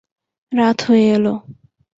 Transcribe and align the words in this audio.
রাত 0.51 0.77
হয়ে 0.87 1.05
এল। 1.15 1.25